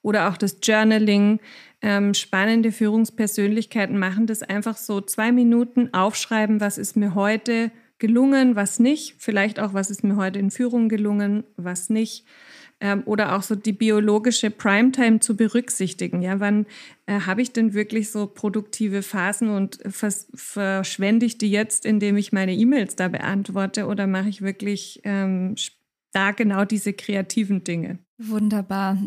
Oder 0.02 0.28
auch 0.28 0.36
das 0.36 0.58
Journaling. 0.62 1.40
Ähm, 1.80 2.12
spannende 2.12 2.72
Führungspersönlichkeiten 2.72 3.98
machen 3.98 4.26
das 4.26 4.42
einfach 4.42 4.76
so 4.76 5.00
zwei 5.00 5.30
Minuten 5.32 5.94
aufschreiben, 5.94 6.60
was 6.60 6.76
ist 6.76 6.96
mir 6.96 7.14
heute 7.14 7.70
gelungen, 7.98 8.56
was 8.56 8.78
nicht. 8.78 9.14
Vielleicht 9.18 9.60
auch, 9.60 9.74
was 9.74 9.88
ist 9.90 10.02
mir 10.02 10.16
heute 10.16 10.38
in 10.38 10.50
Führung 10.50 10.88
gelungen, 10.88 11.44
was 11.56 11.88
nicht 11.88 12.24
ähm, 12.80 13.02
oder 13.06 13.36
auch 13.36 13.42
so 13.42 13.54
die 13.54 13.72
biologische 13.72 14.50
Primetime 14.50 15.20
zu 15.20 15.36
berücksichtigen. 15.36 16.22
Ja, 16.22 16.40
wann 16.40 16.66
äh, 17.06 17.20
habe 17.20 17.42
ich 17.42 17.52
denn 17.52 17.74
wirklich 17.74 18.10
so 18.10 18.26
produktive 18.26 19.02
Phasen 19.02 19.50
und 19.50 19.78
vers 19.86 20.28
verschwende 20.34 21.26
ich 21.26 21.38
die 21.38 21.50
jetzt, 21.50 21.84
indem 21.84 22.16
ich 22.16 22.32
meine 22.32 22.54
E-Mails 22.54 22.96
da 22.96 23.08
beantworte 23.08 23.86
oder 23.86 24.06
mache 24.06 24.28
ich 24.28 24.42
wirklich 24.42 25.00
ähm, 25.04 25.54
da 26.12 26.32
genau 26.32 26.64
diese 26.64 26.92
kreativen 26.92 27.64
Dinge? 27.64 27.98
Wunderbar. 28.18 28.98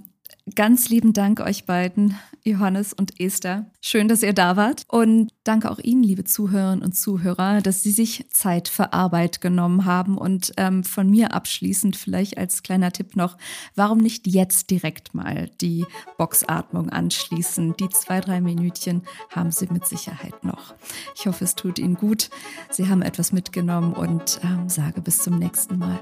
Ganz 0.56 0.90
lieben 0.90 1.14
Dank 1.14 1.40
euch 1.40 1.66
beiden, 1.66 2.16
Johannes 2.44 2.94
und 2.94 3.20
Esther. 3.20 3.66
Schön, 3.82 4.08
dass 4.08 4.24
ihr 4.24 4.34
da 4.34 4.56
wart. 4.56 4.84
Und 4.88 5.32
danke 5.44 5.70
auch 5.70 5.80
Ihnen, 5.80 6.04
liebe 6.04 6.24
Zuhörerinnen 6.24 6.84
und 6.84 6.94
Zuhörer, 6.94 7.62
dass 7.62 7.84
Sie 7.84 7.92
sich 7.92 8.26
Zeit 8.32 8.68
für 8.68 8.94
Arbeit 8.94 9.42
genommen 9.42 9.86
haben. 9.86 10.18
Und 10.18 10.54
ähm, 10.58 10.84
von 10.84 11.10
mir 11.10 11.34
abschließend 11.34 11.96
vielleicht 11.96 12.38
als 12.38 12.64
kleiner 12.64 12.92
Tipp 12.92 13.16
noch, 13.16 13.38
warum 13.76 14.00
nicht 14.00 14.28
jetzt 14.28 14.70
direkt 14.70 15.14
mal 15.14 15.50
die 15.62 15.86
Boxatmung 16.18 16.90
anschließen? 16.90 17.76
Die 17.78 17.90
zwei, 17.90 18.20
drei 18.22 18.42
Minütchen 18.42 19.04
haben 19.30 19.52
Sie 19.52 19.68
mit 19.72 19.86
Sicherheit 19.86 20.44
noch. 20.44 20.74
Ich 21.16 21.28
hoffe, 21.28 21.44
es 21.44 21.56
tut 21.56 21.80
Ihnen 21.80 21.96
gut. 21.96 22.30
Sie 22.70 22.88
haben 22.88 23.02
etwas 23.02 23.32
mitgenommen 23.32 23.94
und 23.94 24.40
ähm, 24.44 24.70
sage 24.70 25.02
bis 25.02 25.20
zum 25.20 25.38
nächsten 25.38 25.78
Mal. 25.78 26.00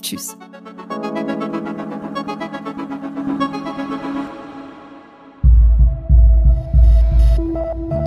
Tschüss. 0.00 0.36